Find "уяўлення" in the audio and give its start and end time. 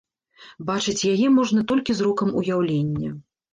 2.43-3.15